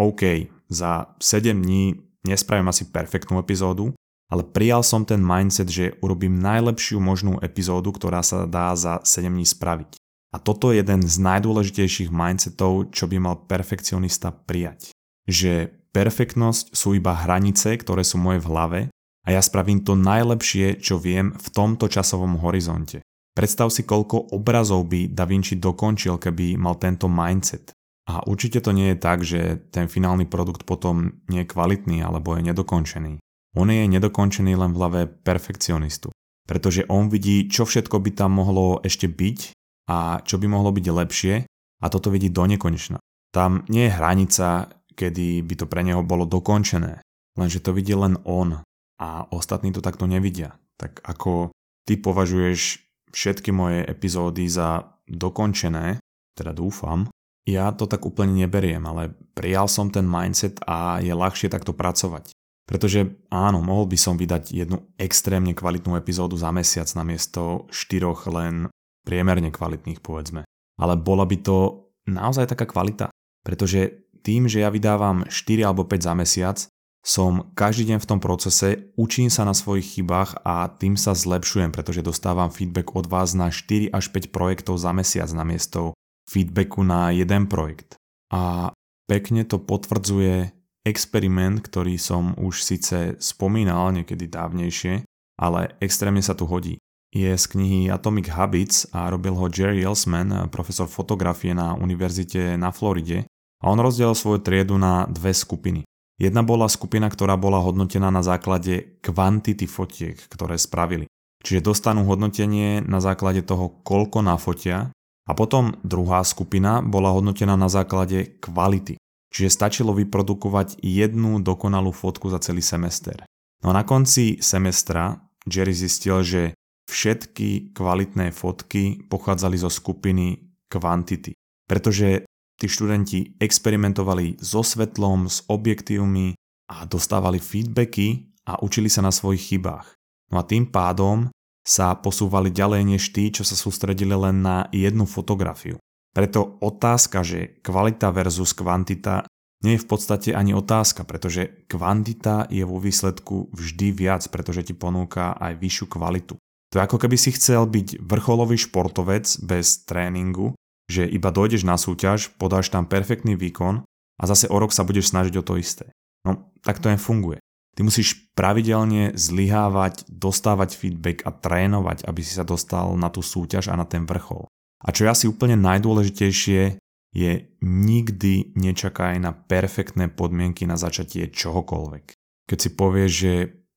OK, 0.00 0.48
za 0.72 1.12
7 1.20 1.60
dní 1.60 2.09
nespravím 2.26 2.68
asi 2.68 2.88
perfektnú 2.88 3.40
epizódu, 3.40 3.92
ale 4.30 4.46
prijal 4.46 4.86
som 4.86 5.02
ten 5.02 5.18
mindset, 5.18 5.66
že 5.66 5.98
urobím 5.98 6.38
najlepšiu 6.38 7.02
možnú 7.02 7.42
epizódu, 7.42 7.90
ktorá 7.90 8.22
sa 8.22 8.46
dá 8.46 8.72
za 8.78 9.02
7 9.02 9.26
dní 9.26 9.42
spraviť. 9.42 9.98
A 10.30 10.38
toto 10.38 10.70
je 10.70 10.78
jeden 10.78 11.02
z 11.02 11.18
najdôležitejších 11.18 12.14
mindsetov, 12.14 12.94
čo 12.94 13.10
by 13.10 13.18
mal 13.18 13.36
perfekcionista 13.50 14.30
prijať. 14.30 14.94
Že 15.26 15.74
perfektnosť 15.90 16.70
sú 16.70 16.94
iba 16.94 17.18
hranice, 17.18 17.74
ktoré 17.74 18.06
sú 18.06 18.22
moje 18.22 18.38
v 18.38 18.48
hlave 18.50 18.80
a 19.26 19.28
ja 19.34 19.42
spravím 19.42 19.82
to 19.82 19.98
najlepšie, 19.98 20.78
čo 20.78 21.02
viem 21.02 21.34
v 21.34 21.46
tomto 21.50 21.90
časovom 21.90 22.38
horizonte. 22.38 23.02
Predstav 23.34 23.74
si, 23.74 23.82
koľko 23.82 24.30
obrazov 24.34 24.86
by 24.86 25.10
Da 25.10 25.26
Vinci 25.26 25.58
dokončil, 25.58 26.18
keby 26.18 26.54
mal 26.54 26.78
tento 26.78 27.10
mindset. 27.10 27.74
A 28.10 28.26
určite 28.26 28.58
to 28.58 28.74
nie 28.74 28.90
je 28.90 28.98
tak, 28.98 29.22
že 29.22 29.62
ten 29.70 29.86
finálny 29.86 30.26
produkt 30.26 30.66
potom 30.66 31.22
nie 31.30 31.46
je 31.46 31.50
kvalitný 31.54 32.02
alebo 32.02 32.34
je 32.34 32.42
nedokončený. 32.50 33.22
On 33.54 33.70
je 33.70 33.86
nedokončený 33.86 34.58
len 34.58 34.74
v 34.74 34.78
hlave 34.82 35.00
perfekcionistu. 35.06 36.10
Pretože 36.42 36.90
on 36.90 37.06
vidí, 37.06 37.46
čo 37.46 37.62
všetko 37.62 38.02
by 38.02 38.10
tam 38.18 38.42
mohlo 38.42 38.82
ešte 38.82 39.06
byť 39.06 39.54
a 39.86 40.18
čo 40.26 40.42
by 40.42 40.50
mohlo 40.50 40.74
byť 40.74 40.86
lepšie 40.90 41.34
a 41.78 41.86
toto 41.86 42.10
vidí 42.10 42.34
do 42.34 42.50
nekonečna. 42.50 42.98
Tam 43.30 43.62
nie 43.70 43.86
je 43.86 43.94
hranica, 43.94 44.74
kedy 44.90 45.46
by 45.46 45.54
to 45.54 45.66
pre 45.70 45.86
neho 45.86 46.02
bolo 46.02 46.26
dokončené. 46.26 46.98
Lenže 47.38 47.62
to 47.62 47.70
vidí 47.70 47.94
len 47.94 48.18
on 48.26 48.58
a 48.98 49.08
ostatní 49.30 49.70
to 49.70 49.78
takto 49.78 50.10
nevidia. 50.10 50.58
Tak 50.74 50.98
ako 51.06 51.54
ty 51.86 51.94
považuješ 51.94 52.82
všetky 53.14 53.54
moje 53.54 53.86
epizódy 53.86 54.50
za 54.50 54.98
dokončené, 55.06 56.02
teda 56.34 56.50
dúfam, 56.50 57.06
ja 57.48 57.72
to 57.72 57.88
tak 57.88 58.04
úplne 58.04 58.36
neberiem, 58.36 58.84
ale 58.84 59.16
prijal 59.32 59.66
som 59.66 59.88
ten 59.88 60.04
mindset 60.04 60.60
a 60.68 61.00
je 61.00 61.12
ľahšie 61.12 61.48
takto 61.48 61.72
pracovať. 61.72 62.32
Pretože 62.68 63.18
áno, 63.34 63.58
mohol 63.64 63.90
by 63.90 63.98
som 63.98 64.14
vydať 64.14 64.54
jednu 64.54 64.78
extrémne 64.94 65.50
kvalitnú 65.56 65.98
epizódu 65.98 66.38
za 66.38 66.54
mesiac 66.54 66.86
namiesto 66.94 67.66
štyroch 67.74 68.30
len 68.30 68.70
priemerne 69.02 69.50
kvalitných 69.50 69.98
povedzme. 69.98 70.46
Ale 70.78 70.94
bola 70.94 71.26
by 71.26 71.36
to 71.42 71.90
naozaj 72.06 72.46
taká 72.46 72.70
kvalita, 72.70 73.10
pretože 73.42 74.06
tým, 74.22 74.46
že 74.46 74.62
ja 74.62 74.70
vydávam 74.70 75.26
4 75.26 75.66
alebo 75.66 75.82
5 75.82 76.06
za 76.06 76.14
mesiac, 76.14 76.56
som 77.00 77.48
každý 77.56 77.90
deň 77.90 77.98
v 78.04 78.08
tom 78.12 78.20
procese, 78.20 78.92
učím 79.00 79.32
sa 79.32 79.48
na 79.48 79.56
svojich 79.56 79.96
chybách 79.96 80.44
a 80.44 80.68
tým 80.68 81.00
sa 81.00 81.16
zlepšujem, 81.16 81.72
pretože 81.72 82.04
dostávam 82.04 82.52
feedback 82.52 82.92
od 82.92 83.08
vás 83.08 83.32
na 83.32 83.48
4 83.48 83.88
až 83.88 84.12
5 84.12 84.28
projektov 84.28 84.76
za 84.76 84.92
mesiac 84.92 85.32
namiesto 85.32 85.96
feedbacku 86.30 86.86
na 86.86 87.10
jeden 87.10 87.50
projekt. 87.50 87.98
A 88.30 88.70
pekne 89.10 89.42
to 89.42 89.58
potvrdzuje 89.58 90.54
experiment, 90.86 91.58
ktorý 91.66 91.98
som 91.98 92.38
už 92.38 92.62
síce 92.62 93.18
spomínal 93.18 93.90
niekedy 93.90 94.30
dávnejšie, 94.30 95.02
ale 95.42 95.74
extrémne 95.82 96.22
sa 96.22 96.38
tu 96.38 96.46
hodí. 96.46 96.78
Je 97.10 97.34
z 97.34 97.44
knihy 97.50 97.90
Atomic 97.90 98.30
Habits 98.30 98.86
a 98.94 99.10
robil 99.10 99.34
ho 99.34 99.50
Jerry 99.50 99.82
Elsman, 99.82 100.46
profesor 100.46 100.86
fotografie 100.86 101.50
na 101.50 101.74
univerzite 101.74 102.54
na 102.54 102.70
Floride 102.70 103.26
a 103.58 103.64
on 103.66 103.82
rozdelil 103.82 104.14
svoju 104.14 104.38
triedu 104.46 104.78
na 104.78 105.10
dve 105.10 105.34
skupiny. 105.34 105.82
Jedna 106.22 106.46
bola 106.46 106.70
skupina, 106.70 107.10
ktorá 107.10 107.34
bola 107.34 107.58
hodnotená 107.58 108.14
na 108.14 108.22
základe 108.22 109.00
kvantity 109.02 109.66
fotiek, 109.66 110.14
ktoré 110.30 110.54
spravili. 110.54 111.10
Čiže 111.40 111.66
dostanú 111.66 112.04
hodnotenie 112.04 112.84
na 112.84 113.00
základe 113.00 113.40
toho, 113.42 113.80
koľko 113.82 114.20
nafotia 114.20 114.92
a 115.30 115.32
potom 115.38 115.78
druhá 115.86 116.26
skupina 116.26 116.82
bola 116.82 117.14
hodnotená 117.14 117.54
na 117.54 117.70
základe 117.70 118.42
kvality. 118.42 118.98
Čiže 119.30 119.54
stačilo 119.54 119.94
vyprodukovať 119.94 120.82
jednu 120.82 121.38
dokonalú 121.38 121.94
fotku 121.94 122.26
za 122.26 122.42
celý 122.42 122.66
semester. 122.66 123.22
No 123.62 123.70
a 123.70 123.78
na 123.78 123.86
konci 123.86 124.42
semestra 124.42 125.22
Jerry 125.46 125.70
zistil, 125.70 126.26
že 126.26 126.42
všetky 126.90 127.70
kvalitné 127.70 128.34
fotky 128.34 129.06
pochádzali 129.06 129.54
zo 129.54 129.70
skupiny 129.70 130.50
kvantity. 130.66 131.38
Pretože 131.70 132.26
tí 132.58 132.66
študenti 132.66 133.38
experimentovali 133.38 134.42
so 134.42 134.66
svetlom, 134.66 135.30
s 135.30 135.46
objektívmi 135.46 136.34
a 136.74 136.82
dostávali 136.90 137.38
feedbacky 137.38 138.34
a 138.50 138.58
učili 138.66 138.90
sa 138.90 139.06
na 139.06 139.14
svojich 139.14 139.54
chybách. 139.54 139.94
No 140.34 140.42
a 140.42 140.46
tým 140.46 140.66
pádom 140.66 141.30
sa 141.70 141.94
posúvali 141.94 142.50
ďalej 142.50 142.82
než 142.82 143.14
tí, 143.14 143.30
čo 143.30 143.46
sa 143.46 143.54
sústredili 143.54 144.10
len 144.10 144.42
na 144.42 144.66
jednu 144.74 145.06
fotografiu. 145.06 145.78
Preto 146.10 146.58
otázka, 146.58 147.22
že 147.22 147.62
kvalita 147.62 148.10
versus 148.10 148.50
kvantita 148.50 149.22
nie 149.62 149.78
je 149.78 149.82
v 149.84 149.88
podstate 149.88 150.34
ani 150.34 150.50
otázka, 150.50 151.06
pretože 151.06 151.70
kvantita 151.70 152.50
je 152.50 152.66
vo 152.66 152.82
výsledku 152.82 153.54
vždy 153.54 153.94
viac, 153.94 154.26
pretože 154.26 154.66
ti 154.66 154.74
ponúka 154.74 155.38
aj 155.38 155.62
vyššiu 155.62 155.86
kvalitu. 155.86 156.34
To 156.70 156.74
je 156.74 156.82
ako 156.82 156.98
keby 156.98 157.14
si 157.14 157.30
chcel 157.30 157.70
byť 157.70 158.02
vrcholový 158.02 158.58
športovec 158.58 159.30
bez 159.46 159.86
tréningu 159.86 160.58
že 160.90 161.06
iba 161.06 161.30
dojdeš 161.30 161.62
na 161.62 161.78
súťaž, 161.78 162.34
podáš 162.34 162.74
tam 162.74 162.90
perfektný 162.90 163.38
výkon 163.38 163.86
a 164.18 164.22
zase 164.26 164.50
o 164.50 164.56
rok 164.58 164.74
sa 164.74 164.82
budeš 164.82 165.14
snažiť 165.14 165.38
o 165.38 165.46
to 165.46 165.54
isté. 165.54 165.94
No, 166.26 166.50
tak 166.66 166.82
to 166.82 166.90
funguje. 166.98 167.38
Ty 167.76 167.86
musíš 167.86 168.30
pravidelne 168.34 169.14
zlyhávať, 169.14 170.08
dostávať 170.10 170.74
feedback 170.74 171.22
a 171.24 171.30
trénovať, 171.30 172.04
aby 172.04 172.20
si 172.20 172.34
sa 172.34 172.42
dostal 172.42 172.92
na 172.98 173.08
tú 173.08 173.22
súťaž 173.22 173.70
a 173.70 173.78
na 173.78 173.86
ten 173.86 174.04
vrchol. 174.04 174.50
A 174.80 174.88
čo 174.90 175.06
je 175.06 175.12
asi 175.12 175.24
úplne 175.28 175.60
najdôležitejšie, 175.60 176.80
je 177.10 177.32
nikdy 177.62 178.54
nečakaj 178.54 179.18
na 179.18 179.34
perfektné 179.34 180.08
podmienky 180.10 180.64
na 180.66 180.78
začatie 180.78 181.26
čohokoľvek. 181.30 182.04
Keď 182.46 182.58
si 182.58 182.70
povieš, 182.74 183.10
že 183.10 183.32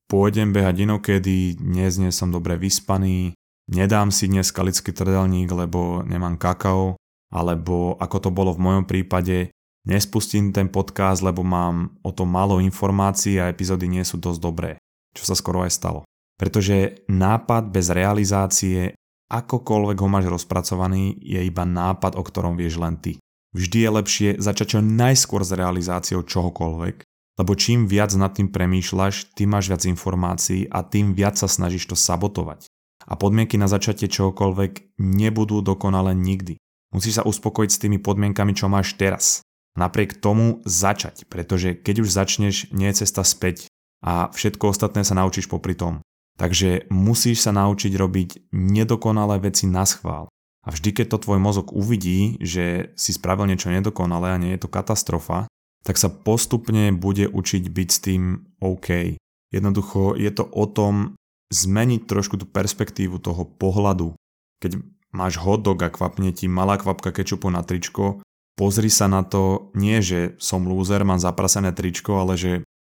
pôjdem 0.05 0.53
behať 0.53 0.85
inokedy, 0.85 1.57
dnes 1.57 1.97
nie 1.97 2.13
som 2.13 2.29
dobre 2.29 2.57
vyspaný, 2.61 3.33
nedám 3.73 4.13
si 4.13 4.29
dnes 4.29 4.53
kalický 4.53 4.93
trdelník, 4.93 5.49
lebo 5.49 6.05
nemám 6.05 6.37
kakao, 6.37 6.97
alebo 7.33 7.97
ako 7.97 8.17
to 8.21 8.29
bolo 8.29 8.53
v 8.53 8.63
mojom 8.63 8.85
prípade, 8.85 9.49
nespustím 9.87 10.55
ten 10.55 10.71
podcast, 10.71 11.23
lebo 11.23 11.43
mám 11.43 11.95
o 12.03 12.11
tom 12.15 12.31
málo 12.31 12.63
informácií 12.63 13.39
a 13.39 13.51
epizódy 13.51 13.87
nie 13.87 14.03
sú 14.07 14.19
dosť 14.19 14.39
dobré, 14.39 14.71
čo 15.11 15.23
sa 15.27 15.35
skoro 15.35 15.63
aj 15.63 15.71
stalo. 15.75 15.99
Pretože 16.39 17.05
nápad 17.07 17.69
bez 17.69 17.93
realizácie, 17.93 18.97
akokoľvek 19.29 19.97
ho 20.01 20.09
máš 20.09 20.25
rozpracovaný, 20.27 21.19
je 21.21 21.39
iba 21.43 21.63
nápad, 21.63 22.17
o 22.17 22.23
ktorom 22.25 22.57
vieš 22.57 22.81
len 22.81 22.97
ty. 22.97 23.19
Vždy 23.53 23.77
je 23.85 23.89
lepšie 23.89 24.29
začať 24.41 24.77
čo 24.77 24.79
najskôr 24.81 25.45
s 25.45 25.53
realizáciou 25.53 26.25
čohokoľvek, 26.25 26.95
lebo 27.37 27.51
čím 27.53 27.85
viac 27.85 28.13
nad 28.17 28.33
tým 28.33 28.49
premýšľaš, 28.49 29.37
tým 29.37 29.53
máš 29.53 29.69
viac 29.69 29.85
informácií 29.85 30.69
a 30.69 30.81
tým 30.81 31.13
viac 31.13 31.37
sa 31.37 31.45
snažíš 31.45 31.93
to 31.93 31.95
sabotovať. 31.97 32.65
A 33.03 33.13
podmienky 33.13 33.59
na 33.61 33.69
začatie 33.69 34.09
čohokoľvek 34.09 34.97
nebudú 35.01 35.61
dokonale 35.61 36.17
nikdy. 36.17 36.57
Musíš 36.93 37.21
sa 37.21 37.23
uspokojiť 37.25 37.69
s 37.73 37.81
tými 37.81 37.97
podmienkami, 38.01 38.53
čo 38.53 38.69
máš 38.69 38.97
teraz. 38.97 39.41
Napriek 39.73 40.21
tomu 40.21 40.61
začať, 40.69 41.25
pretože 41.25 41.73
keď 41.73 42.05
už 42.05 42.09
začneš, 42.13 42.69
nie 42.69 42.93
je 42.93 43.05
cesta 43.05 43.25
späť 43.25 43.65
a 44.05 44.29
všetko 44.29 44.69
ostatné 44.69 45.01
sa 45.01 45.17
naučíš 45.17 45.49
popri 45.49 45.73
tom. 45.73 46.05
Takže 46.37 46.89
musíš 46.89 47.45
sa 47.45 47.53
naučiť 47.53 47.93
robiť 47.93 48.29
nedokonalé 48.53 49.41
veci 49.41 49.69
na 49.69 49.85
schvál. 49.85 50.29
A 50.63 50.71
vždy, 50.71 50.95
keď 50.95 51.05
to 51.13 51.23
tvoj 51.27 51.39
mozog 51.43 51.75
uvidí, 51.75 52.39
že 52.39 52.95
si 52.95 53.11
spravil 53.11 53.51
niečo 53.51 53.69
nedokonalé 53.69 54.33
a 54.33 54.41
nie 54.41 54.55
je 54.55 54.63
to 54.63 54.71
katastrofa, 54.71 55.45
tak 55.83 55.99
sa 55.99 56.07
postupne 56.07 56.95
bude 56.95 57.27
učiť 57.27 57.63
byť 57.67 57.89
s 57.91 57.99
tým 57.99 58.23
OK. 58.63 59.19
Jednoducho 59.51 60.15
je 60.15 60.31
to 60.31 60.47
o 60.47 60.65
tom 60.65 61.19
zmeniť 61.51 62.07
trošku 62.07 62.39
tú 62.39 62.47
perspektívu 62.47 63.19
toho 63.19 63.45
pohľadu. 63.45 64.15
Keď 64.63 64.79
máš 65.13 65.37
hotdog 65.37 65.77
a 65.83 65.91
kvapne 65.93 66.31
ti 66.33 66.49
malá 66.49 66.79
kvapka 66.79 67.13
kečupu 67.13 67.51
na 67.51 67.61
tričko, 67.61 68.23
pozri 68.57 68.89
sa 68.89 69.09
na 69.09 69.25
to 69.25 69.73
nie, 69.77 69.99
že 70.01 70.37
som 70.37 70.65
lúzer, 70.65 71.01
mám 71.05 71.21
zaprasené 71.21 71.73
tričko, 71.73 72.21
ale 72.21 72.37
že 72.37 72.51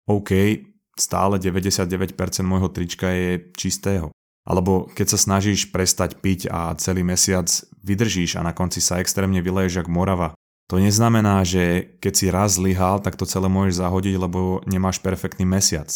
OK, 0.09 0.31
stále 0.97 1.37
99% 1.37 2.13
môjho 2.43 2.69
trička 2.69 3.09
je 3.13 3.31
čistého. 3.55 4.09
Alebo 4.41 4.89
keď 4.97 5.13
sa 5.13 5.19
snažíš 5.21 5.69
prestať 5.69 6.17
piť 6.17 6.49
a 6.49 6.73
celý 6.81 7.05
mesiac 7.05 7.45
vydržíš 7.85 8.41
a 8.41 8.45
na 8.45 8.57
konci 8.57 8.81
sa 8.81 8.97
extrémne 8.97 9.37
vyleješ 9.37 9.85
jak 9.85 9.89
morava. 9.89 10.33
To 10.73 10.79
neznamená, 10.81 11.43
že 11.45 11.93
keď 11.99 12.13
si 12.15 12.25
raz 12.31 12.57
zlyhal, 12.57 13.03
tak 13.03 13.19
to 13.19 13.27
celé 13.27 13.51
môžeš 13.51 13.83
zahodiť, 13.83 14.15
lebo 14.17 14.63
nemáš 14.65 15.03
perfektný 15.03 15.45
mesiac. 15.45 15.91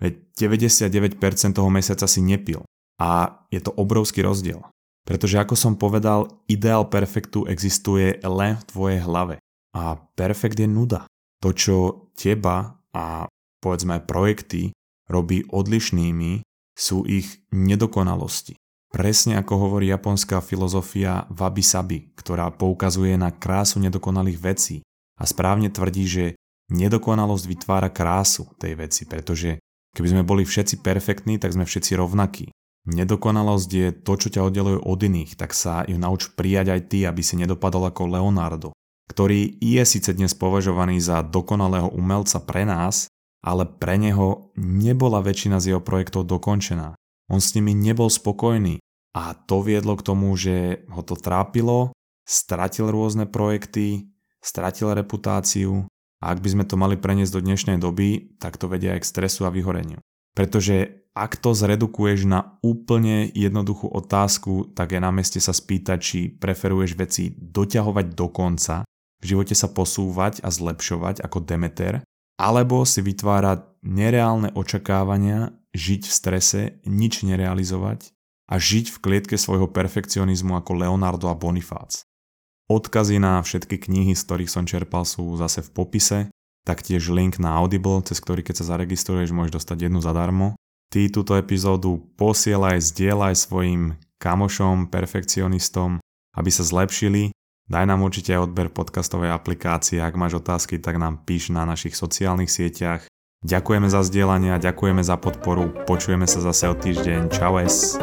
Veď 0.00 0.16
99% 0.38 1.20
toho 1.52 1.68
mesiaca 1.68 2.06
si 2.08 2.24
nepil. 2.24 2.64
A 2.96 3.42
je 3.52 3.60
to 3.60 3.74
obrovský 3.74 4.24
rozdiel. 4.24 4.64
Pretože 5.04 5.40
ako 5.40 5.54
som 5.56 5.74
povedal, 5.74 6.28
ideál 6.46 6.86
perfektu 6.86 7.48
existuje 7.48 8.20
len 8.22 8.60
v 8.60 8.66
tvojej 8.68 9.00
hlave. 9.02 9.40
A 9.74 9.96
perfekt 10.18 10.60
je 10.60 10.68
nuda. 10.68 11.06
To, 11.40 11.56
čo 11.56 12.10
teba 12.14 12.78
a 12.92 13.24
povedzme 13.62 14.04
projekty 14.04 14.74
robí 15.08 15.46
odlišnými, 15.48 16.44
sú 16.76 17.04
ich 17.04 17.44
nedokonalosti. 17.52 18.56
Presne 18.90 19.38
ako 19.38 19.54
hovorí 19.68 19.86
japonská 19.92 20.42
filozofia 20.42 21.28
wabi-sabi, 21.30 22.10
ktorá 22.18 22.50
poukazuje 22.50 23.14
na 23.14 23.30
krásu 23.30 23.78
nedokonalých 23.78 24.38
vecí 24.40 24.76
a 25.14 25.22
správne 25.28 25.70
tvrdí, 25.70 26.04
že 26.10 26.24
nedokonalosť 26.74 27.44
vytvára 27.46 27.88
krásu 27.92 28.50
tej 28.58 28.74
veci, 28.74 29.06
pretože 29.06 29.62
keby 29.94 30.08
sme 30.10 30.22
boli 30.26 30.42
všetci 30.42 30.82
perfektní, 30.82 31.38
tak 31.38 31.54
sme 31.54 31.62
všetci 31.68 31.94
rovnakí. 31.94 32.50
Nedokonalosť 32.90 33.70
je 33.70 33.88
to, 33.94 34.12
čo 34.18 34.28
ťa 34.34 34.50
oddeluje 34.50 34.82
od 34.82 34.98
iných, 34.98 35.38
tak 35.38 35.54
sa 35.54 35.86
ju 35.86 35.94
nauč 35.94 36.34
prijať 36.34 36.74
aj 36.74 36.80
ty, 36.90 36.98
aby 37.06 37.22
si 37.22 37.38
nedopadol 37.38 37.86
ako 37.86 38.18
Leonardo, 38.18 38.74
ktorý 39.06 39.62
je 39.62 39.82
síce 39.86 40.10
dnes 40.10 40.34
považovaný 40.34 40.98
za 40.98 41.22
dokonalého 41.22 41.86
umelca 41.94 42.42
pre 42.42 42.66
nás, 42.66 43.06
ale 43.46 43.64
pre 43.64 43.94
neho 43.94 44.50
nebola 44.58 45.22
väčšina 45.22 45.62
z 45.62 45.74
jeho 45.74 45.82
projektov 45.82 46.26
dokončená. 46.26 46.98
On 47.30 47.38
s 47.38 47.54
nimi 47.54 47.78
nebol 47.78 48.10
spokojný 48.10 48.82
a 49.14 49.38
to 49.38 49.62
viedlo 49.62 49.94
k 49.94 50.06
tomu, 50.06 50.34
že 50.34 50.82
ho 50.90 51.06
to 51.06 51.14
trápilo, 51.14 51.94
stratil 52.26 52.90
rôzne 52.90 53.30
projekty, 53.30 54.10
stratil 54.42 54.92
reputáciu 54.98 55.86
a 56.20 56.34
ak 56.34 56.42
by 56.42 56.48
sme 56.52 56.64
to 56.66 56.74
mali 56.74 56.98
preniesť 56.98 57.32
do 57.38 57.40
dnešnej 57.40 57.78
doby, 57.78 58.36
tak 58.42 58.58
to 58.58 58.66
vedia 58.66 58.98
aj 58.98 59.06
k 59.06 59.10
stresu 59.14 59.46
a 59.46 59.54
vyhoreniu. 59.54 60.02
Pretože 60.34 60.99
ak 61.14 61.42
to 61.42 61.50
zredukuješ 61.52 62.26
na 62.26 62.56
úplne 62.62 63.26
jednoduchú 63.34 63.90
otázku, 63.90 64.70
tak 64.72 64.94
je 64.94 65.00
na 65.02 65.10
meste 65.10 65.42
sa 65.42 65.50
spýtať, 65.50 65.98
či 65.98 66.18
preferuješ 66.30 66.94
veci 66.94 67.34
doťahovať 67.34 68.06
do 68.14 68.26
konca, 68.30 68.86
v 69.20 69.24
živote 69.24 69.52
sa 69.52 69.68
posúvať 69.68 70.40
a 70.40 70.48
zlepšovať 70.48 71.20
ako 71.20 71.44
Demeter, 71.44 72.00
alebo 72.40 72.88
si 72.88 73.04
vytvárať 73.04 73.84
nereálne 73.84 74.48
očakávania, 74.56 75.52
žiť 75.76 76.02
v 76.08 76.12
strese, 76.12 76.60
nič 76.88 77.22
nerealizovať 77.22 78.10
a 78.50 78.58
žiť 78.58 78.90
v 78.90 78.98
klietke 78.98 79.36
svojho 79.38 79.70
perfekcionizmu 79.70 80.56
ako 80.58 80.72
Leonardo 80.82 81.30
a 81.30 81.36
Bonifác. 81.36 82.02
Odkazy 82.70 83.18
na 83.18 83.42
všetky 83.42 83.82
knihy, 83.82 84.14
z 84.14 84.22
ktorých 84.26 84.50
som 84.50 84.64
čerpal, 84.66 85.02
sú 85.06 85.34
zase 85.38 85.62
v 85.62 85.70
popise, 85.74 86.18
taktiež 86.62 87.10
link 87.10 87.38
na 87.42 87.58
Audible, 87.58 88.02
cez 88.06 88.18
ktorý 88.22 88.42
keď 88.46 88.62
sa 88.62 88.74
zaregistruješ, 88.74 89.34
môžeš 89.34 89.62
dostať 89.62 89.90
jednu 89.90 90.00
zadarmo. 90.02 90.54
Ty 90.90 91.06
túto 91.14 91.38
epizódu 91.38 92.02
posielaj, 92.18 92.82
zdieľaj 92.82 93.38
svojim 93.38 93.94
kamošom, 94.18 94.90
perfekcionistom, 94.90 96.02
aby 96.34 96.50
sa 96.50 96.66
zlepšili 96.66 97.30
Daj 97.70 97.86
nám 97.86 98.02
určite 98.02 98.34
aj 98.34 98.50
odber 98.50 98.66
podcastovej 98.66 99.30
aplikácie, 99.30 100.02
ak 100.02 100.18
máš 100.18 100.42
otázky, 100.42 100.82
tak 100.82 100.98
nám 100.98 101.22
píš 101.22 101.54
na 101.54 101.62
našich 101.62 101.94
sociálnych 101.94 102.50
sieťach. 102.50 103.06
Ďakujeme 103.46 103.86
za 103.86 104.02
zdieľanie 104.02 104.58
a 104.58 104.58
ďakujeme 104.58 105.06
za 105.06 105.14
podporu. 105.14 105.70
Počujeme 105.86 106.26
sa 106.26 106.42
zase 106.42 106.66
o 106.66 106.74
týždeň. 106.74 107.30
Čau 107.30 107.62
es. 107.62 107.94